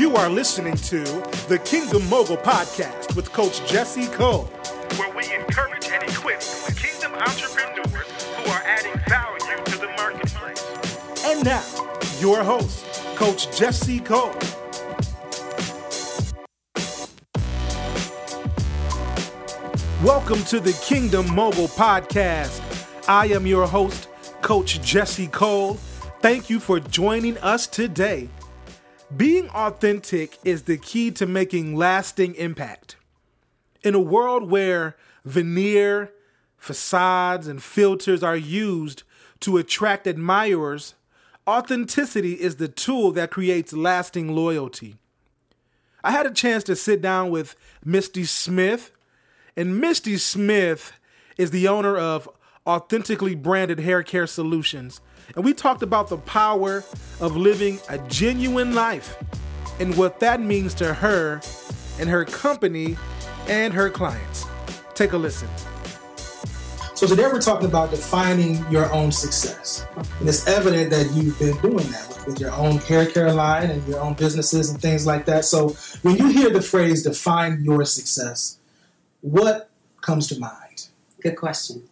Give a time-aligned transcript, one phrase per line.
[0.00, 1.02] You are listening to
[1.50, 4.44] the Kingdom Mogul Podcast with Coach Jesse Cole,
[4.96, 6.40] where we encourage and equip
[6.74, 11.26] kingdom entrepreneurs who are adding value to the marketplace.
[11.26, 11.62] And now,
[12.18, 14.32] your host, Coach Jesse Cole.
[20.02, 22.62] Welcome to the Kingdom Mogul Podcast.
[23.06, 24.08] I am your host,
[24.40, 25.74] Coach Jesse Cole.
[26.20, 28.30] Thank you for joining us today.
[29.16, 32.94] Being authentic is the key to making lasting impact.
[33.82, 36.12] In a world where veneer,
[36.56, 39.02] facades, and filters are used
[39.40, 40.94] to attract admirers,
[41.48, 44.96] authenticity is the tool that creates lasting loyalty.
[46.04, 48.92] I had a chance to sit down with Misty Smith,
[49.56, 50.92] and Misty Smith
[51.36, 52.28] is the owner of
[52.64, 55.00] Authentically Branded Hair Care Solutions
[55.36, 56.84] and we talked about the power
[57.20, 59.16] of living a genuine life
[59.78, 61.40] and what that means to her
[61.98, 62.96] and her company
[63.48, 64.46] and her clients.
[64.94, 65.48] Take a listen.
[66.94, 69.86] So today we're talking about defining your own success.
[70.18, 73.70] And it's evident that you've been doing that with, with, your own hair care line
[73.70, 75.46] and your own businesses and things like that.
[75.46, 75.70] So
[76.02, 78.58] when you hear the phrase define your success,
[79.22, 79.70] what
[80.02, 80.88] comes to mind?
[81.22, 81.89] Good question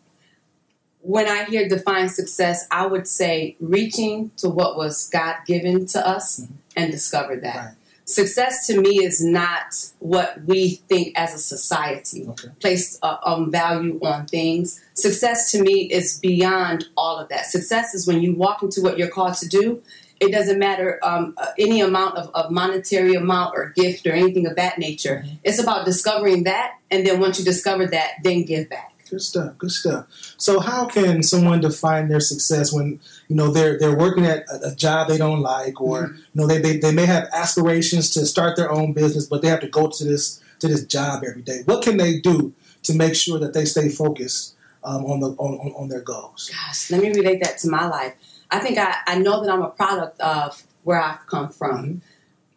[1.09, 6.07] when I hear define success, I would say reaching to what was God given to
[6.07, 6.53] us mm-hmm.
[6.77, 7.57] and discover that.
[7.57, 7.75] Right.
[8.05, 12.49] Success to me is not what we think as a society okay.
[12.61, 14.85] placed uh, um, value on things.
[14.93, 17.47] Success to me is beyond all of that.
[17.47, 19.83] Success is when you walk into what you're called to do.
[20.21, 24.47] It doesn't matter um, uh, any amount of, of, monetary amount or gift or anything
[24.47, 25.23] of that nature.
[25.25, 25.37] Mm-hmm.
[25.43, 28.98] It's about discovering that, and then once you discover that, then give back.
[29.11, 29.57] Good stuff.
[29.59, 30.07] Good stuff.
[30.37, 34.69] So, how can someone define their success when you know they're they're working at a,
[34.69, 36.17] a job they don't like, or mm-hmm.
[36.17, 39.49] you know they, they they may have aspirations to start their own business, but they
[39.49, 41.63] have to go to this to this job every day.
[41.65, 45.73] What can they do to make sure that they stay focused um, on the on,
[45.73, 46.51] on their goals?
[46.53, 48.15] Gosh, let me relate that to my life.
[48.51, 51.85] I think I, I know that I'm a product of where I've come from.
[51.85, 51.99] Mm-hmm.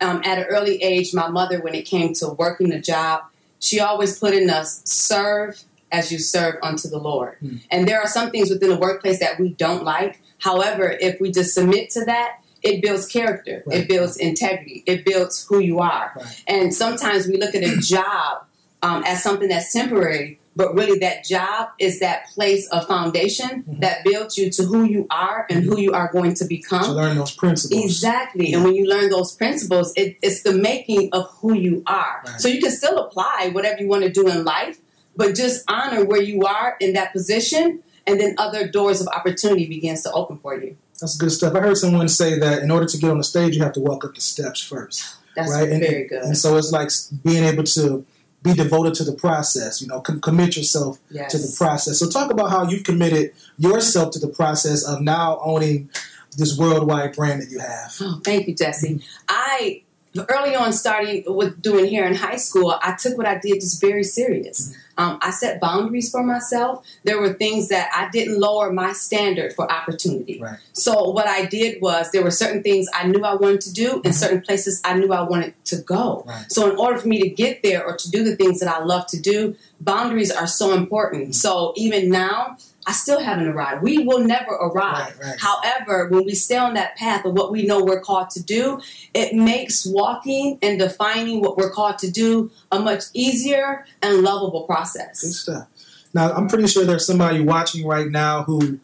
[0.07, 3.23] Um, at an early age, my mother, when it came to working a job,
[3.59, 7.37] she always put in us serve as you serve unto the Lord.
[7.43, 7.61] Mm.
[7.69, 10.21] And there are some things within the workplace that we don't like.
[10.39, 13.79] However, if we just submit to that, it builds character, right.
[13.79, 16.13] it builds integrity, it builds who you are.
[16.15, 16.43] Right.
[16.47, 18.45] And sometimes we look at a job
[18.83, 23.79] um, as something that's temporary, but really that job is that place of foundation mm-hmm.
[23.79, 26.83] that builds you to who you are and who you are going to become.
[26.83, 27.83] To learn those principles.
[27.83, 28.53] Exactly.
[28.53, 32.23] And when you learn those principles, it, it's the making of who you are.
[32.25, 32.41] Right.
[32.41, 34.79] So you can still apply whatever you want to do in life,
[35.15, 39.67] but just honor where you are in that position and then other doors of opportunity
[39.67, 40.75] begins to open for you.
[40.99, 41.55] That's good stuff.
[41.55, 43.79] I heard someone say that in order to get on the stage you have to
[43.79, 45.69] walk up the steps first that's right?
[45.69, 46.23] And, very good.
[46.23, 46.89] and so it's like
[47.23, 48.05] being able to
[48.43, 51.31] be devoted to the process you know com- commit yourself yes.
[51.31, 51.99] to the process.
[51.99, 55.89] So talk about how you've committed yourself to the process of now owning
[56.37, 57.95] this worldwide brand that you have.
[58.01, 59.03] Oh, thank you jesse.
[59.27, 59.83] I
[60.29, 63.79] early on starting with doing here in high school i took what i did just
[63.79, 68.71] very serious um, i set boundaries for myself there were things that i didn't lower
[68.71, 70.59] my standard for opportunity right.
[70.73, 73.93] so what i did was there were certain things i knew i wanted to do
[73.93, 74.11] and mm-hmm.
[74.11, 76.51] certain places i knew i wanted to go right.
[76.51, 78.83] so in order for me to get there or to do the things that i
[78.83, 81.31] love to do boundaries are so important mm-hmm.
[81.31, 83.83] so even now I still haven't arrived.
[83.83, 85.19] We will never arrive.
[85.19, 85.39] Right, right.
[85.39, 88.81] However, when we stay on that path of what we know we're called to do,
[89.13, 94.63] it makes walking and defining what we're called to do a much easier and lovable
[94.63, 95.21] process.
[95.21, 95.67] Good stuff.
[96.13, 98.79] Now, I'm pretty sure there's somebody watching right now who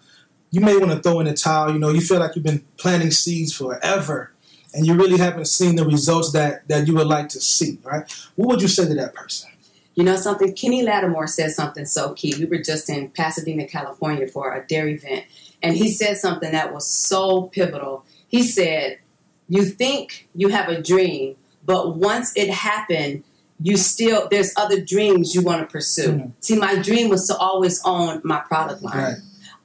[0.52, 1.74] you may want to throw in the towel.
[1.74, 4.32] You know, you feel like you've been planting seeds forever
[4.74, 8.10] and you really haven't seen the results that, that you would like to see, right?
[8.36, 9.50] What would you say to that person?
[9.98, 10.54] You know something?
[10.54, 12.36] Kenny Lattimore said something so key.
[12.38, 15.26] We were just in Pasadena, California for a dairy event,
[15.64, 18.06] and he said something that was so pivotal.
[18.28, 19.00] He said,
[19.50, 21.36] You think you have a dream,
[21.66, 23.24] but once it happened,
[23.60, 26.10] you still there's other dreams you want to pursue.
[26.10, 26.30] Mm-hmm.
[26.42, 28.98] See, my dream was to always own my product line.
[28.98, 29.16] Right.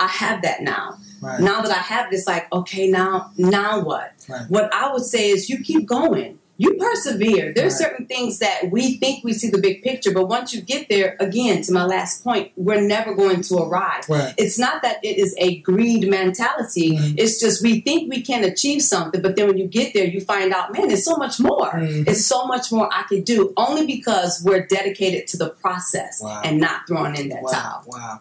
[0.01, 0.97] I have that now.
[1.21, 1.41] Right.
[1.41, 4.15] Now that I have this, like, okay, now now what?
[4.31, 4.49] Right.
[4.49, 7.53] What I would say is you keep going you persevere.
[7.55, 7.91] There's right.
[7.91, 11.17] certain things that we think we see the big picture, but once you get there,
[11.19, 14.09] again, to my last point, we're never going to arrive.
[14.09, 14.35] Right.
[14.37, 16.97] It's not that it is a greed mentality.
[16.97, 17.15] Mm-hmm.
[17.19, 20.21] It's just we think we can achieve something, but then when you get there, you
[20.21, 21.73] find out, man, it's so much more.
[21.73, 22.09] Mm-hmm.
[22.09, 26.43] It's so much more I could do only because we're dedicated to the process wow.
[26.45, 27.51] and not throwing in that wow.
[27.51, 27.85] towel.
[27.87, 28.21] Wow.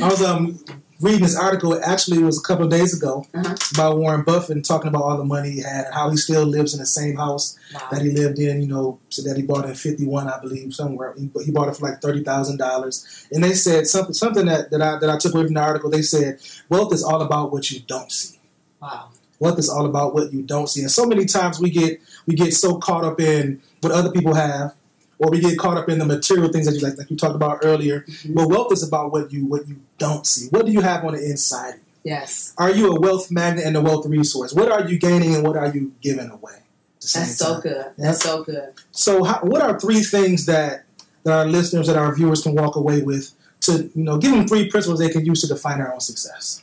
[0.00, 0.58] I was um
[1.00, 1.72] reading this article.
[1.72, 3.54] It actually was a couple of days ago Uh-huh.
[3.74, 6.44] about Warren Buffett and talking about all the money he had and how he still
[6.44, 7.80] lives in the same house Wow.
[7.90, 8.60] that he lived in.
[8.62, 11.14] You know, so that he bought in '51, I believe, somewhere.
[11.18, 13.06] He, he bought it for like thirty thousand dollars.
[13.32, 15.90] And they said something something that, that I that I took away from the article.
[15.90, 16.38] They said
[16.68, 18.38] wealth is all about what you don't see.
[18.80, 19.08] Wow.
[19.38, 20.82] Wealth is all about what you don't see.
[20.82, 24.34] And so many times we get we get so caught up in what other people
[24.34, 24.74] have,
[25.20, 27.36] or we get caught up in the material things that you like, like you talked
[27.36, 28.00] about earlier.
[28.08, 28.34] Mhm.
[28.34, 30.48] But wealth is about what you what you don't see.
[30.48, 31.74] What do you have on the inside?
[31.74, 31.80] of you?
[32.04, 32.54] Yes.
[32.58, 34.52] Are you a wealth magnet and a wealth resource?
[34.54, 36.54] What are you gaining and what are you giving away?
[36.54, 37.60] at the same That's so time?
[37.62, 37.86] good.
[37.98, 38.68] That's so good.
[38.92, 40.84] So, how, what are three things that
[41.24, 44.48] that our listeners, that our viewers can walk away with to you know give them
[44.48, 46.62] three principles they can use to define their own success?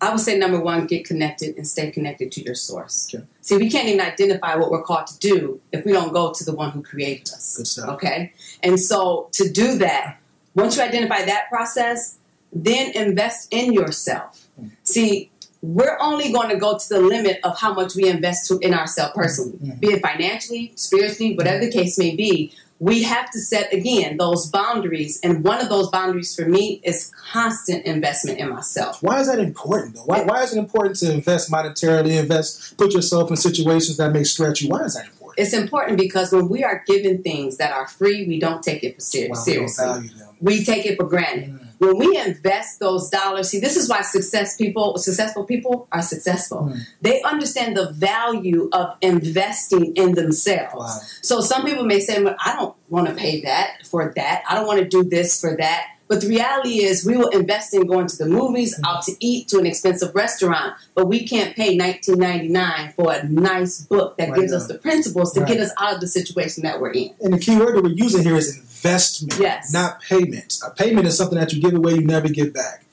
[0.00, 3.12] I would say number one, get connected and stay connected to your source.
[3.12, 3.24] Okay.
[3.40, 6.44] See, we can't even identify what we're called to do if we don't go to
[6.44, 7.56] the one who created us.
[7.56, 7.88] Good stuff.
[7.90, 8.32] Okay?
[8.62, 10.18] And so to do that,
[10.54, 12.18] once you identify that process,
[12.52, 14.46] then invest in yourself.
[14.60, 14.70] Mm.
[14.84, 15.30] See,
[15.62, 18.72] we're only going to go to the limit of how much we invest to in
[18.72, 19.80] ourselves personally, Mhm.
[19.80, 22.52] be it financially, spiritually, whatever the case may be.
[22.80, 27.10] We have to set again those boundaries, and one of those boundaries for me is
[27.32, 29.02] constant investment in myself.
[29.02, 30.02] Why is that important though?
[30.04, 34.22] Why, why is it important to invest monetarily, invest, put yourself in situations that may
[34.22, 34.68] stretch you?
[34.68, 35.38] Why is that important?
[35.38, 38.94] It's important because when we are given things that are free, we don't take it
[38.96, 39.84] for ser- Wow, we seriously.
[39.84, 40.28] value them.
[40.40, 41.50] we take it for granted.
[41.50, 41.67] Mm.
[41.78, 46.70] When we invest those dollars, see, this is why success people, successful people are successful.
[46.72, 46.80] Mm.
[47.02, 50.74] They understand the value of investing in themselves.
[50.74, 51.00] Wow.
[51.22, 54.42] So some people may say, well, I don't want to pay that for that.
[54.48, 55.86] I don't want to do this for that.
[56.08, 58.88] But the reality is, we will invest in going to the movies, Mm.
[58.88, 63.12] out to eat, to an expensive restaurant, but we can't pay nineteen ninety nine for
[63.12, 64.60] a nice book that Right gives on.
[64.62, 65.48] us the principles to Right.
[65.52, 67.10] get us out of the situation that we're in.
[67.20, 69.70] And the key word that we're using here is investment, Yes.
[69.72, 70.58] not payment.
[70.66, 72.84] A payment is something that you give away, you never get back.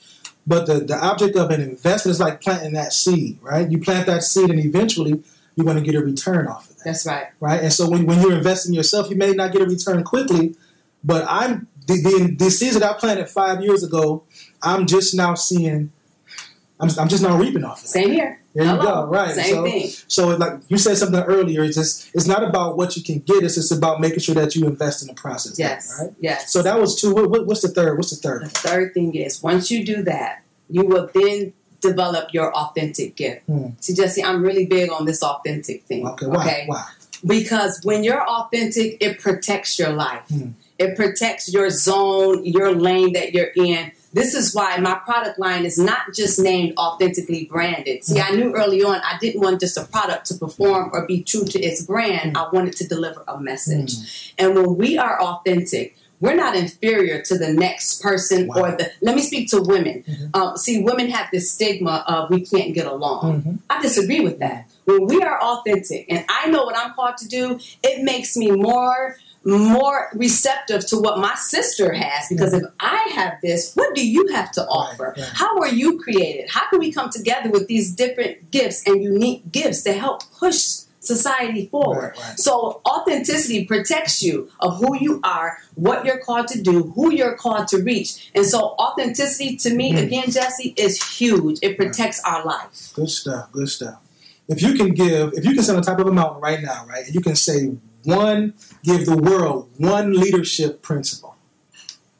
[0.47, 3.69] But the, the object of an investment is like planting that seed, right?
[3.71, 5.23] You plant that seed, and eventually
[5.55, 6.83] you're going to get a return off of that.
[6.85, 7.27] That's right.
[7.39, 7.61] right?
[7.63, 10.53] And so when, when you're investing yourself, you may not get a return quickly,
[11.03, 14.23] but I'm the, the, the seeds that I planted five years ago,
[14.61, 15.91] I'm just now seeing,
[16.79, 17.89] I'm, I'm just now reaping off of it.
[17.89, 18.41] Same here.
[18.55, 19.35] There you go, right?
[19.35, 19.89] Same so, thing.
[20.07, 23.43] so like you said something earlier, it's just it's not about what you can get;
[23.43, 25.59] it's just about making sure that you invest in the process.
[25.59, 25.99] Yes.
[25.99, 26.15] right?
[26.21, 26.53] Yes.
[26.53, 27.13] So that was two.
[27.13, 27.97] What, what, what's the third?
[27.97, 28.45] What's the third?
[28.45, 28.93] The third?
[28.93, 31.51] thing is once you do that, you will then
[31.81, 33.45] develop your authentic gift.
[33.45, 33.71] Hmm.
[33.81, 36.07] See, Jesse, I'm really big on this authentic thing.
[36.07, 36.63] Okay, why?
[36.67, 36.87] Why?
[37.25, 40.23] Because when you're authentic, it protects your life.
[40.29, 40.51] Hmm.
[40.77, 43.91] It protects your zone, your lane that you're in.
[44.13, 48.03] This is why my product line is not just named authentically branded.
[48.05, 51.21] See, I knew early on I didn't want just a product to perform or be
[51.23, 52.37] true to its brand.
[52.37, 54.33] I wanted to deliver a message.
[54.37, 58.55] And when we are authentic, we're not inferior to the next person Wow.
[58.61, 58.89] or the.
[59.01, 60.03] Let me speak to women.
[60.07, 60.29] Mhm.
[60.33, 63.43] Um, see, women have this stigma of we can't get along.
[63.43, 63.57] Mhm.
[63.69, 64.65] I disagree with that.
[64.85, 68.51] When we are authentic, and I know what I'm called to do, it makes me
[68.51, 69.17] more
[69.47, 74.25] more receptive to what my sister has because if I have this, what do you
[74.33, 75.13] have to offer?
[75.15, 75.29] right.
[75.35, 76.49] How are you created?
[76.49, 80.65] How can we come together with these different gifts and unique gifts to help push
[80.99, 82.13] society forward?
[82.17, 82.39] Right, right.
[82.39, 87.35] So authenticity protects you of who you are, what you're called to do, who you're
[87.37, 88.31] called to reach.
[88.33, 90.03] And so authenticity to me, Mhm.
[90.07, 91.59] again, Jesse, is huge.
[91.61, 92.93] It protects our life.
[92.95, 93.51] Good stuff.
[93.51, 93.97] Good stuff.
[94.47, 96.85] If you can give, if you can stand on top of a mountain right now,
[96.87, 101.35] right, and you can say one, give the world one leadership principle,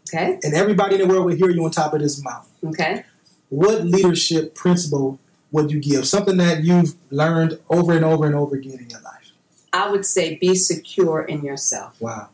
[0.10, 0.40] Okay?
[0.44, 2.52] and everybody in the world will hear you on top of this mountain.
[2.70, 3.04] Okay?
[3.50, 5.20] what leadership principle
[5.52, 6.08] would you give?
[6.08, 9.32] Something that you've learned over and over and over again in your life.
[9.72, 11.96] I would say be secure in yourself.
[12.02, 12.30] Wow.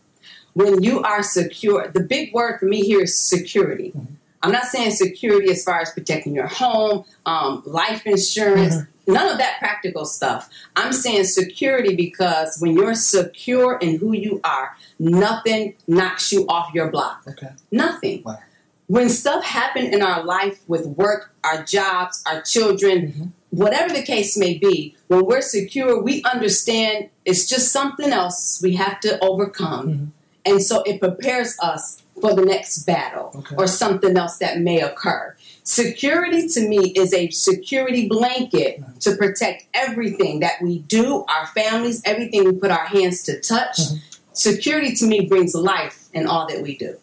[0.54, 3.92] when you are secure, the big word for me here is security.
[3.96, 4.08] Mhm.
[4.42, 8.76] I'm not saying security as far as protecting your home, um, life insurance,
[9.08, 10.50] none of that practical stuff.
[10.76, 16.74] I'm saying security because when you're secure in who you are, nothing knocks you off
[16.74, 17.24] your block.
[17.28, 17.50] Okay.
[17.72, 18.24] Nothing.
[18.24, 18.40] Wow.
[18.88, 23.32] When stuff happen in our life with work, our jobs, our children, Mhm.
[23.50, 28.76] whatever the case may be, when we're secure, we understand it's just something else we
[28.76, 29.88] have to overcome.
[29.88, 30.08] Mhm.
[30.46, 33.56] And so it prepares us for the next battle Okay.
[33.58, 35.36] or something else that may occur.
[35.64, 42.02] Security to me is a security blanket to protect everything that we do, our families,
[42.04, 43.78] everything we put our hands to touch.
[43.78, 44.00] Mhm.
[44.34, 46.96] Security to me brings life in all that we do.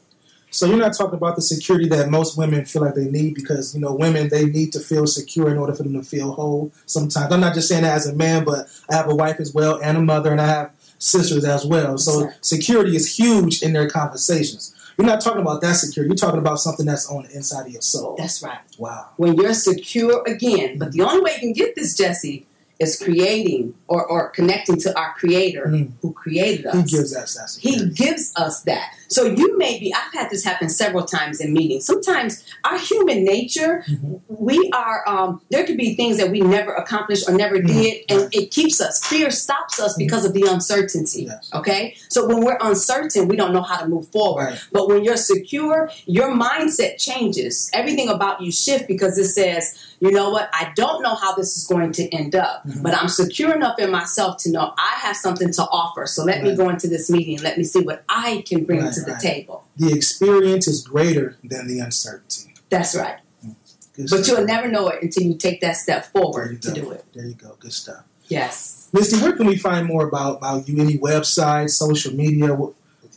[0.51, 3.75] So you're not talking about the security that most women feel like they need because
[3.75, 6.73] you know women they need to feel secure in order for them to feel whole.
[6.87, 9.53] Sometimes I'm not just saying that as a man, but I have a wife as
[9.53, 11.99] well and a mother, and I have sisters as well.
[11.99, 14.75] So security is huge in their conversations.
[14.99, 16.09] You're not talking about that security.
[16.11, 18.17] You're talking about something that's on the inside of your soul.
[18.19, 18.59] That's right.
[18.79, 19.11] wow.
[19.17, 22.47] When you're secure again, but the only way you can get this, Jesse,
[22.81, 25.93] is creating or, or connecting to our Creator Mm.
[26.03, 26.75] who created us.
[26.75, 28.93] He gives us that He gives us that.
[29.09, 31.87] So you may be, I've had this happen several times in meetings.
[31.87, 34.21] Sometimes our human nature, Mhm.
[34.29, 37.67] we are, um, there could be things that we never accomplished or never Mhm.
[37.67, 39.01] did, and it keeps us.
[39.05, 41.23] Fear stops us because of the uncertainty.
[41.23, 41.49] Yes.
[41.55, 41.97] Okay?
[42.09, 44.45] So when we're uncertain, we don't know how to move forward.
[44.45, 44.59] Right.
[44.73, 47.71] But when you're secure, your mindset changes.
[47.73, 51.57] Everything about you shift because it says, you know what, I don't know how this
[51.57, 52.83] is going to end up, Mhm.
[52.83, 56.07] but I'm secure enough in myself to know I have something to offer.
[56.07, 57.41] So let me go into this meeting.
[57.43, 59.21] Let me see what I can bring Right, to the right.
[59.21, 59.65] table.
[59.77, 62.55] The experience is greater than the uncertainty.
[62.69, 63.19] That's right.
[63.45, 63.55] Mm.
[63.95, 67.05] Good But you'll never know it until you take that step forward to do it.
[67.15, 67.57] There you go.
[67.59, 68.05] Good stuff.
[68.29, 68.89] Yes.
[68.93, 70.81] Misty, where can we find more about, about you?
[70.81, 72.57] Any websites, social media?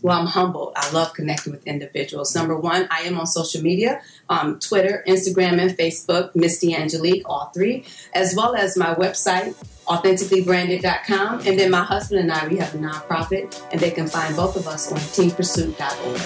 [0.01, 0.74] Well, I'm humbled.
[0.75, 2.36] I love connecting with individuals.
[2.36, 7.51] Number one, I am on social media um, Twitter, Instagram, and Facebook, Misty Angelique, all
[7.53, 9.55] three, as well as my website,
[9.86, 11.41] authenticallybranded.com.
[11.46, 14.55] And then my husband and I, we have a nonprofit, and they can find both
[14.55, 16.22] of us on teampursuit.org.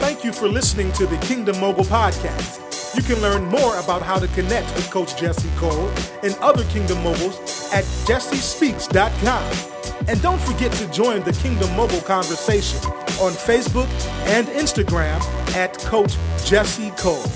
[0.00, 2.65] Thank you for listening to the Kingdom Mogul Podcast.
[2.96, 5.90] You can learn more about how to connect with Coach Jesse Cole
[6.22, 7.38] and other Kingdom Moguls
[7.70, 10.08] at jessespeaks.com.
[10.08, 12.78] And don't forget to join the Kingdom Mogul conversation
[13.20, 13.88] on Facebook
[14.28, 15.20] and Instagram
[15.54, 17.30] at Coach Jesse Cole.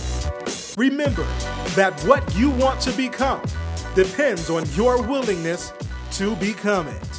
[0.78, 1.26] Remember
[1.74, 3.42] that what you want to become
[3.94, 5.74] depends on your willingness
[6.12, 7.09] to become it.